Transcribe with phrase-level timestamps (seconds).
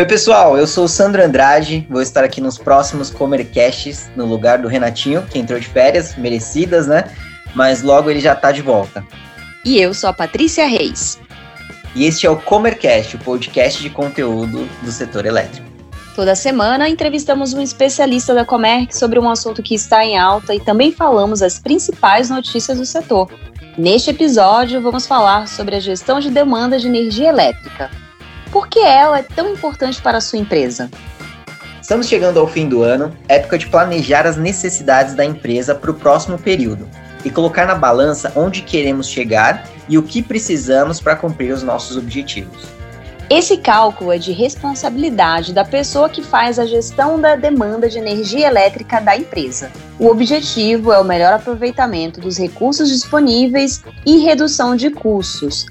[0.00, 4.56] Oi, pessoal, eu sou o Sandro Andrade, vou estar aqui nos próximos Comercasts, no lugar
[4.56, 7.04] do Renatinho, que entrou de férias, merecidas, né?
[7.54, 9.04] Mas logo ele já tá de volta.
[9.62, 11.20] E eu sou a Patrícia Reis.
[11.94, 15.68] E este é o Comercast, o podcast de conteúdo do setor elétrico.
[16.16, 20.60] Toda semana entrevistamos um especialista da Comerc sobre um assunto que está em alta e
[20.60, 23.30] também falamos as principais notícias do setor.
[23.76, 27.99] Neste episódio, vamos falar sobre a gestão de demanda de energia elétrica.
[28.50, 30.90] Por que ela é tão importante para a sua empresa?
[31.80, 35.94] Estamos chegando ao fim do ano, época de planejar as necessidades da empresa para o
[35.94, 36.88] próximo período
[37.24, 41.96] e colocar na balança onde queremos chegar e o que precisamos para cumprir os nossos
[41.96, 42.64] objetivos.
[43.28, 48.48] Esse cálculo é de responsabilidade da pessoa que faz a gestão da demanda de energia
[48.48, 49.70] elétrica da empresa.
[50.00, 55.66] O objetivo é o melhor aproveitamento dos recursos disponíveis e redução de custos,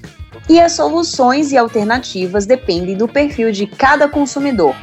[0.48, 4.74] e as soluções e alternativas dependem do perfil de cada consumidor.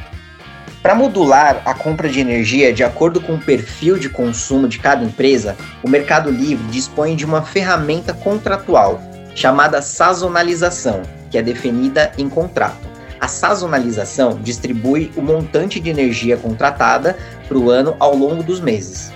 [0.82, 5.04] Para modular a compra de energia de acordo com o perfil de consumo de cada
[5.04, 9.00] empresa, o Mercado Livre dispõe de uma ferramenta contratual
[9.34, 12.88] chamada sazonalização, que é definida em contrato.
[13.20, 19.12] A sazonalização distribui o montante de energia contratada para o ano ao longo dos meses.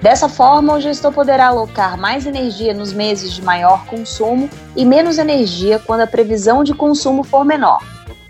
[0.00, 5.18] Dessa forma, o gestor poderá alocar mais energia nos meses de maior consumo e menos
[5.18, 7.82] energia quando a previsão de consumo for menor.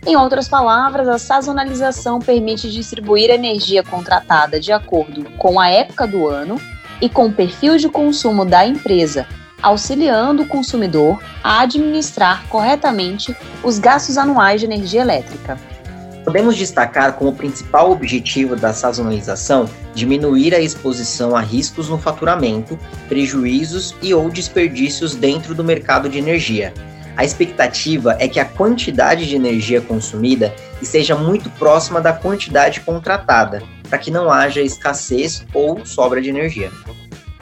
[0.06, 6.06] Em outras palavras, a sazonalização permite distribuir a energia contratada de acordo com a época
[6.06, 6.60] do ano
[7.00, 9.26] e com o perfil de consumo da empresa,
[9.60, 15.58] auxiliando o consumidor a administrar corretamente os gastos anuais de energia elétrica.
[16.26, 22.76] Podemos destacar como principal objetivo da sazonalização diminuir a exposição a riscos no faturamento,
[23.08, 26.74] prejuízos e ou desperdícios dentro do mercado de energia.
[27.16, 30.52] A expectativa é que a quantidade de energia consumida
[30.82, 36.72] esteja muito próxima da quantidade contratada, para que não haja escassez ou sobra de energia.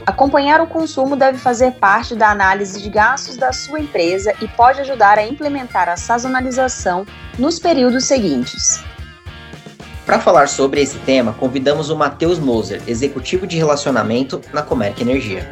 [0.07, 4.81] Acompanhar o consumo deve fazer parte da análise de gastos da sua empresa e pode
[4.83, 7.07] ajudar a implementar a sazonalização
[7.39, 8.85] nos períodos seguintes.
[10.05, 15.49] Para falar sobre esse tema, convidamos o Matheus Moser, executivo de relacionamento na Comerc Energia.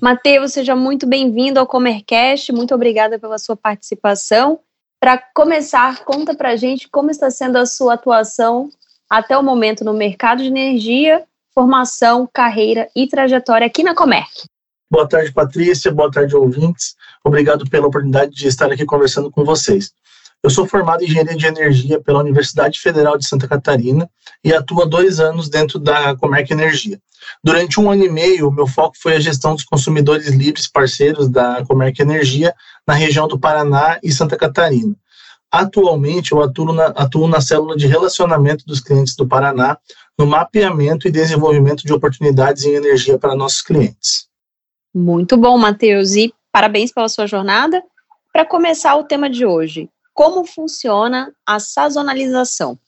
[0.00, 4.60] Matheus, seja muito bem-vindo ao Comercast, muito obrigada pela sua participação.
[4.98, 8.70] Para começar, conta para a gente como está sendo a sua atuação
[9.10, 11.27] até o momento no mercado de energia
[11.58, 14.44] formação, carreira e trajetória aqui na Comerc.
[14.88, 15.90] Boa tarde, Patrícia.
[15.90, 16.94] Boa tarde, ouvintes.
[17.24, 19.90] Obrigado pela oportunidade de estar aqui conversando com vocês.
[20.40, 24.08] Eu sou formado em Engenharia de Energia pela Universidade Federal de Santa Catarina
[24.44, 27.00] e atuo há dois anos dentro da Comerc Energia.
[27.42, 31.64] Durante um ano e meio, meu foco foi a gestão dos consumidores livres parceiros da
[31.66, 32.54] Comerc Energia
[32.86, 34.94] na região do Paraná e Santa Catarina.
[35.50, 39.76] Atualmente, eu atuo na, atuo na célula de relacionamento dos clientes do Paraná,
[40.18, 44.26] no mapeamento e desenvolvimento de oportunidades em energia para nossos clientes.
[44.92, 47.82] Muito bom, Matheus, e parabéns pela sua jornada.
[48.32, 52.78] Para começar o tema de hoje, como funciona a sazonalização?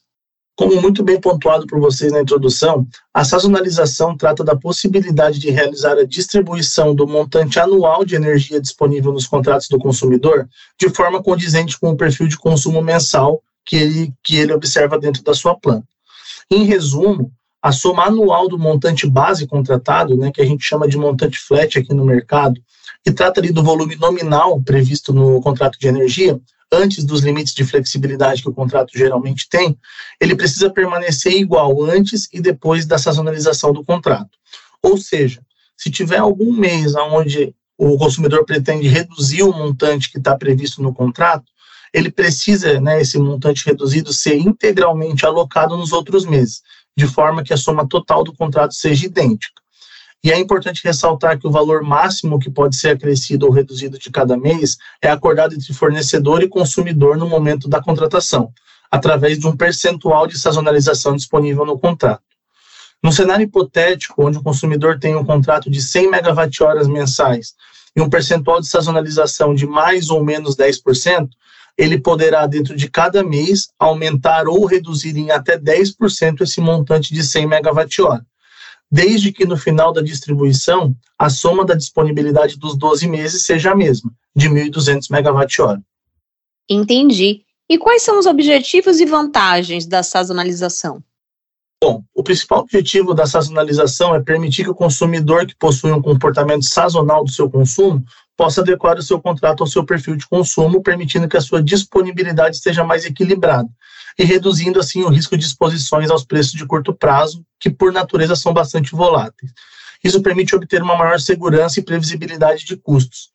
[0.57, 5.97] Como muito bem pontuado por vocês na introdução, a sazonalização trata da possibilidade de realizar
[5.97, 10.47] a distribuição do montante anual de energia disponível nos contratos do consumidor
[10.79, 15.23] de forma condizente com o perfil de consumo mensal que ele, que ele observa dentro
[15.23, 15.87] da sua planta.
[16.51, 17.31] Em resumo,
[17.61, 21.79] a soma anual do montante base contratado, né, que a gente chama de montante flat
[21.79, 22.59] aqui no mercado,
[23.03, 26.37] que trata ali do volume nominal previsto no contrato de energia,
[26.69, 29.77] antes dos limites de flexibilidade que o contrato geralmente tem,
[30.19, 34.37] ele precisa permanecer igual antes e depois da sazonalização do contrato.
[34.83, 35.41] Ou seja,
[35.77, 40.93] se tiver algum mês onde o consumidor pretende reduzir o montante que está previsto no
[40.93, 41.45] contrato,
[41.93, 46.61] ele precisa, né, esse montante reduzido, ser integralmente alocado nos outros meses,
[46.95, 49.61] de forma que a soma total do contrato seja idêntica.
[50.23, 54.11] E é importante ressaltar que o valor máximo que pode ser acrescido ou reduzido de
[54.11, 58.53] cada mês é acordado entre fornecedor e consumidor no momento da contratação,
[58.91, 62.21] através de um percentual de sazonalização disponível no contrato.
[63.03, 67.55] No cenário hipotético, onde o consumidor tem um contrato de 100 megawatt-horas mensais
[67.95, 71.29] e um percentual de sazonalização de mais ou menos 10%,
[71.77, 77.23] ele poderá, dentro de cada mês, aumentar ou reduzir em até 10% esse montante de
[77.23, 78.25] 100 megawatt-hora,
[78.91, 83.75] desde que no final da distribuição a soma da disponibilidade dos 12 meses seja a
[83.75, 85.81] mesma, de 1.200 megawatt-hora.
[86.69, 87.43] Entendi.
[87.69, 91.01] E quais são os objetivos e vantagens da sazonalização?
[91.83, 96.63] Bom, o principal objetivo da sazonalização é permitir que o consumidor que possui um comportamento
[96.63, 98.03] sazonal do seu consumo
[98.41, 102.55] possa adequar o seu contrato ao seu perfil de consumo, permitindo que a sua disponibilidade
[102.55, 103.69] esteja mais equilibrada
[104.17, 108.35] e reduzindo assim o risco de exposições aos preços de curto prazo, que por natureza
[108.35, 109.51] são bastante voláteis.
[110.03, 113.29] Isso permite obter uma maior segurança e previsibilidade de custos.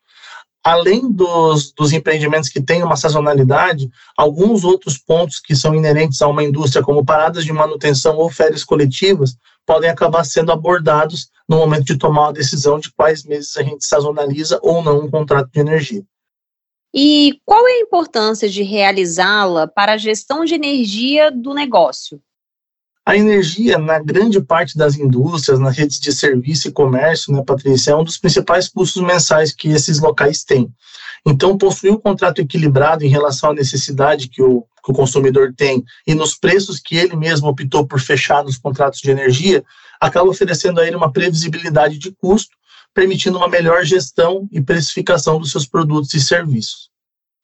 [0.64, 6.26] Além dos, dos empreendimentos que têm uma sazonalidade, alguns outros pontos que são inerentes a
[6.26, 9.36] uma indústria, como paradas de manutenção ou férias coletivas,
[9.66, 13.84] podem acabar sendo abordados no momento de tomar a decisão de quais meses a gente
[13.84, 16.02] sazonaliza ou não um contrato de energia.
[16.94, 22.22] E qual é a importância de realizá-la para a gestão de energia do negócio?
[23.06, 27.92] A energia, na grande parte das indústrias, nas redes de serviço e comércio, né, Patrícia,
[27.92, 30.68] é um dos principais custos mensais que esses locais têm.
[31.24, 35.84] Então, possuir um contrato equilibrado em relação à necessidade que o, que o consumidor tem
[36.04, 39.64] e nos preços que ele mesmo optou por fechar nos contratos de energia,
[40.00, 42.56] acaba oferecendo a ele uma previsibilidade de custo,
[42.92, 46.90] permitindo uma melhor gestão e precificação dos seus produtos e serviços.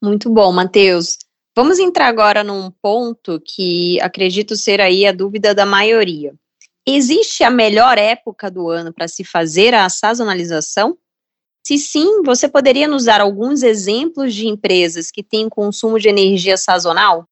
[0.02, 1.18] Muito bom, Matheus.
[1.54, 6.34] Vamos entrar agora num ponto que acredito ser aí a dúvida da maioria.
[6.86, 10.96] Existe a melhor época do ano para se fazer a sazonalização?
[11.64, 16.56] Se sim, você poderia nos dar alguns exemplos de empresas que têm consumo de energia
[16.56, 17.28] sazonal?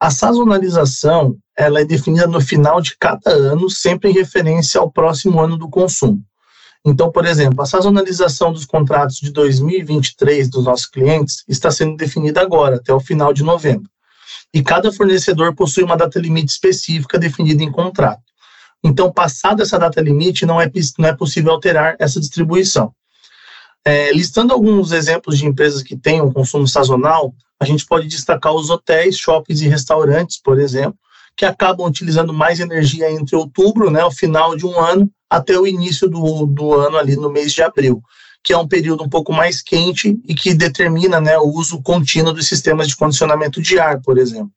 [0.00, 5.40] A sazonalização ela é definida no final de cada ano, sempre em referência ao próximo
[5.40, 6.22] ano do consumo.
[6.88, 12.40] Então, por exemplo, a sazonalização dos contratos de 2023 dos nossos clientes está sendo definida
[12.40, 13.90] agora, até o final de novembro.
[14.54, 18.22] E cada fornecedor possui uma data limite específica definida em contrato.
[18.82, 22.90] Então, passada essa data limite, não é, não é possível alterar essa distribuição.
[23.84, 28.54] É, listando alguns exemplos de empresas que têm um consumo sazonal, a gente pode destacar
[28.54, 30.98] os hotéis, shoppings e restaurantes, por exemplo,
[31.38, 35.68] que acabam utilizando mais energia entre outubro, né, o final de um ano, até o
[35.68, 38.02] início do, do ano, ali no mês de abril,
[38.42, 42.32] que é um período um pouco mais quente e que determina né, o uso contínuo
[42.32, 44.50] dos sistemas de condicionamento de ar, por exemplo.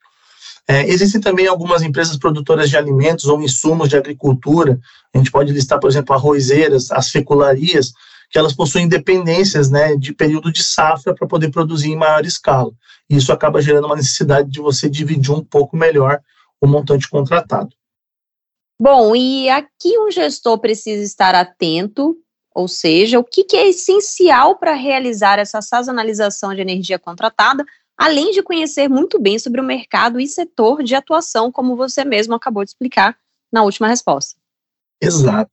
[0.67, 4.79] É, existem também algumas empresas produtoras de alimentos ou insumos de agricultura,
[5.13, 7.93] a gente pode listar, por exemplo, arrozeiras, as fecularias,
[8.31, 12.71] que elas possuem dependências né, de período de safra para poder produzir em maior escala.
[13.07, 16.19] E isso acaba gerando uma necessidade de você dividir um pouco melhor
[16.61, 17.75] o montante contratado.
[18.79, 22.15] Bom, e aqui o gestor precisa estar atento,
[22.53, 27.65] ou seja, o que, que é essencial para realizar essa sazonalização de energia contratada,
[27.97, 32.33] além de conhecer muito bem sobre o mercado e setor de atuação, como você mesmo
[32.33, 33.15] acabou de explicar
[33.51, 34.39] na última resposta.
[34.99, 35.51] Exato.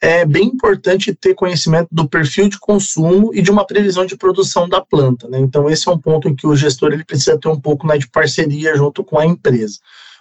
[0.00, 4.68] É bem importante ter conhecimento do perfil de consumo e de uma previsão de produção
[4.68, 5.26] da planta.
[5.26, 5.38] Né?
[5.38, 7.96] Então, esse é um ponto em que o gestor ele precisa ter um pouco né,
[7.96, 9.78] de parceria junto com a empresa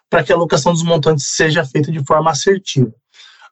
[0.10, 2.94] para que a alocação dos montantes seja feita de forma assertiva.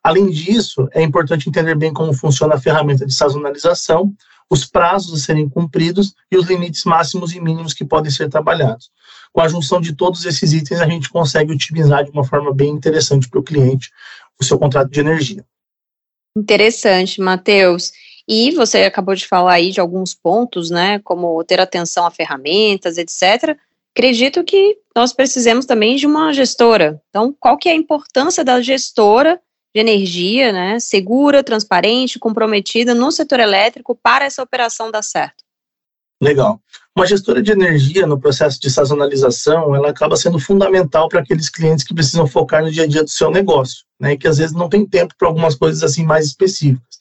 [0.02, 4.12] Além disso, é importante entender bem como funciona a ferramenta de sazonalização,
[4.50, 8.90] os prazos a serem cumpridos e os limites máximos e mínimos que podem ser trabalhados.
[9.32, 12.70] Com a junção de todos esses itens, a gente consegue otimizar de uma forma bem
[12.70, 13.90] interessante para o cliente
[14.40, 15.44] o seu contrato de energia.
[16.36, 17.92] Interessante, Matheus.
[18.26, 22.96] E você acabou de falar aí de alguns pontos, né, como ter atenção a ferramentas,
[22.96, 23.58] etc
[23.98, 27.00] acredito que nós precisamos também de uma gestora.
[27.08, 29.40] Então, qual que é a importância da gestora
[29.72, 35.44] de energia, né, segura, transparente, comprometida no setor elétrico para essa operação dar certo?
[36.20, 36.60] Legal.
[36.96, 41.84] Uma gestora de energia no processo de sazonalização, ela acaba sendo fundamental para aqueles clientes
[41.84, 44.52] que precisam focar no dia a dia do seu negócio, né, e que às vezes
[44.52, 46.97] não tem tempo para algumas coisas assim mais específicas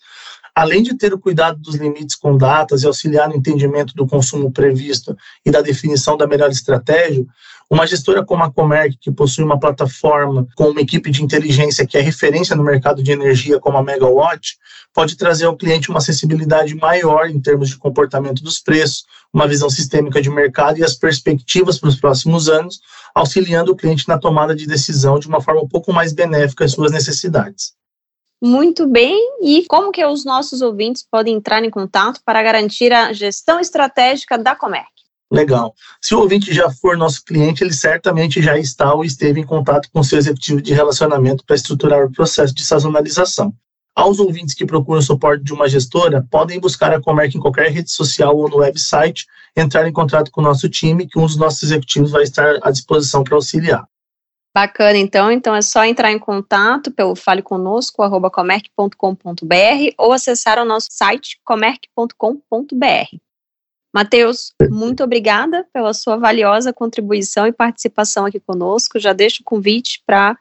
[0.57, 4.51] além de ter o cuidado dos limites com datas e auxiliar no entendimento do consumo
[4.51, 7.23] previsto e da definição da melhor estratégia,
[7.69, 11.95] uma gestora como a Comerc, que possui uma plataforma com uma equipe de inteligência que
[11.95, 14.57] é referência no mercado de energia como a Megawatt,
[14.91, 19.69] pode trazer ao cliente uma acessibilidade maior em termos de comportamento dos preços, uma visão
[19.69, 22.79] sistêmica de mercado e as perspectivas para os próximos anos,
[23.13, 26.71] auxiliando o cliente na tomada de decisão de uma forma um pouco mais benéfica às
[26.71, 27.77] suas necessidades.
[28.41, 33.11] Muito bem, e como que os nossos ouvintes podem entrar em contato para garantir a
[33.11, 34.87] gestão estratégica da Comerc?
[35.31, 35.73] Legal.
[36.01, 39.89] Se o ouvinte já for nosso cliente, ele certamente já está ou esteve em contato
[39.91, 43.53] com seu executivo de relacionamento para estruturar o processo de sazonalização.
[43.95, 47.91] Aos ouvintes que procuram suporte de uma gestora, podem buscar a Comerc em qualquer rede
[47.91, 49.25] social ou no website,
[49.55, 52.69] entrar em contato com o nosso time, que um dos nossos executivos vai estar à
[52.69, 53.85] disposição para auxiliar.
[54.55, 55.31] Bacana, então.
[55.31, 63.17] Então é só entrar em contato pelo faleconosco.comerc.com.br ou acessar o nosso site comerc.com.br.
[63.93, 68.99] Matheus, muito obrigada pela sua valiosa contribuição e participação aqui conosco.
[68.99, 70.37] Já deixo o convite para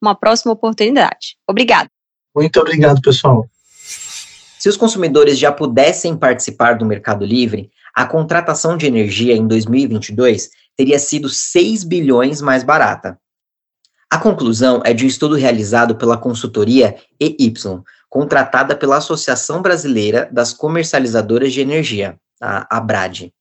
[0.00, 1.36] uma próxima oportunidade.
[1.48, 1.90] Obrigada.
[2.34, 3.48] Muito obrigado, pessoal.
[4.58, 10.50] Se os consumidores já pudessem participar do Mercado Livre, a contratação de energia em 2022
[10.76, 13.18] teria sido 6 bilhões mais barata.
[14.12, 17.54] A conclusão é de um estudo realizado pela consultoria EY,
[18.08, 23.32] contratada pela Associação Brasileira das Comercializadoras de Energia, a ABRAD.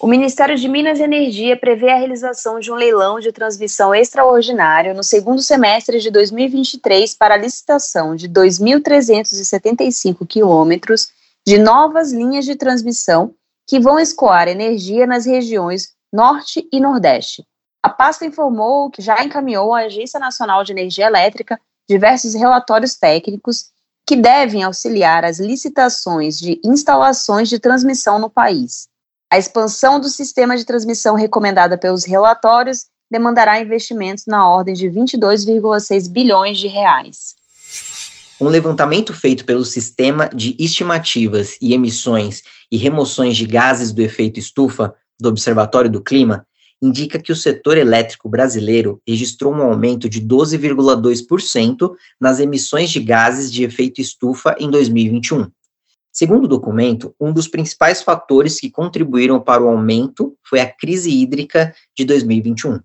[0.00, 4.92] O Ministério de Minas e Energia prevê a realização de um leilão de transmissão extraordinário
[4.92, 11.10] no segundo semestre de 2023 para a licitação de 2.375 quilômetros
[11.46, 13.32] de novas linhas de transmissão
[13.68, 17.44] que vão escoar energia nas regiões Norte e Nordeste.
[17.82, 23.72] A pasta informou que já encaminhou à Agência Nacional de Energia Elétrica diversos relatórios técnicos
[24.06, 28.86] que devem auxiliar as licitações de instalações de transmissão no país.
[29.32, 36.08] A expansão do sistema de transmissão recomendada pelos relatórios demandará investimentos na ordem de 22,6
[36.08, 37.34] bilhões de reais.
[38.40, 44.38] Um levantamento feito pelo Sistema de Estimativas e Emissões e Remoções de Gases do Efeito
[44.38, 46.46] Estufa do Observatório do Clima
[46.82, 53.52] indica que o setor elétrico brasileiro registrou um aumento de 12,2% nas emissões de gases
[53.52, 55.46] de efeito estufa em 2021.
[56.12, 61.10] Segundo o documento, um dos principais fatores que contribuíram para o aumento foi a crise
[61.10, 62.80] hídrica de 2021.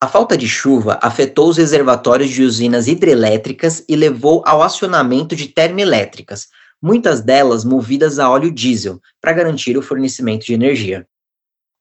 [0.00, 5.48] A falta de chuva afetou os reservatórios de usinas hidrelétricas e levou ao acionamento de
[5.48, 6.48] termoelétricas,
[6.80, 11.06] muitas delas movidas a óleo diesel, para garantir o fornecimento de energia.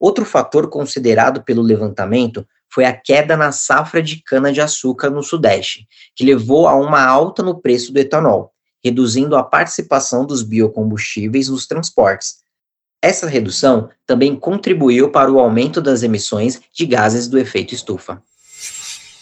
[0.02, 2.44] Outro fator considerado pelo levantamento
[2.74, 7.62] foi a queda na safra de cana-de-açúcar no Sudeste, que levou a uma alta no
[7.62, 8.52] preço do etanol,
[8.84, 12.38] reduzindo a participação dos biocombustíveis nos transportes.
[13.00, 18.24] Essa redução também contribuiu para o aumento das emissões de gases do efeito estufa.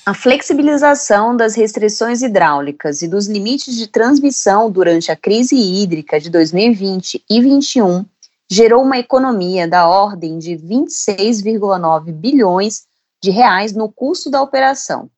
[0.05, 6.29] A flexibilização das restrições hidráulicas e dos limites de transmissão durante a crise hídrica de
[6.29, 8.05] 2020 e 2021
[8.49, 12.87] gerou uma economia da ordem de 26,9 bilhões
[13.21, 15.09] de reais no custo da operação,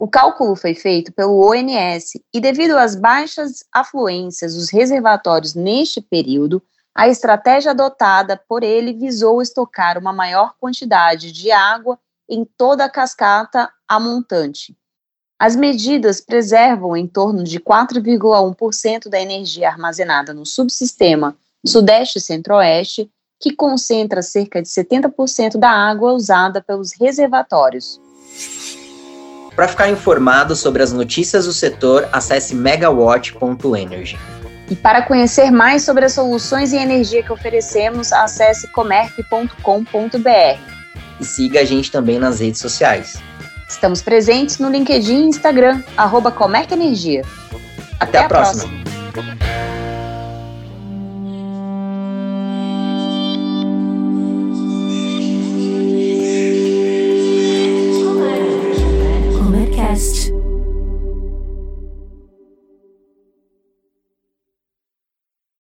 [0.00, 6.62] o cálculo foi feito pelo ONS e, devido às baixas afluências dos reservatórios neste período,
[6.94, 12.88] a estratégia adotada por ele visou estocar uma maior quantidade de água em toda a
[12.88, 14.74] cascata a montante.
[15.38, 23.10] As medidas preservam em torno de 4,1% da energia armazenada no subsistema Sudeste e Centro-Oeste,
[23.40, 28.00] que concentra cerca de 70% da água usada pelos reservatórios.
[29.56, 34.18] Para ficar informado sobre as notícias do setor, acesse megawatt.energy.
[34.70, 40.60] E para conhecer mais sobre as soluções e energia que oferecemos, acesse comerc.com.br.
[41.18, 43.20] E siga a gente também nas redes sociais.
[43.68, 47.22] Estamos presentes no LinkedIn e Instagram, arroba Comerc Energia.
[47.98, 48.72] Até, Até a, a próxima.
[49.12, 49.49] próxima.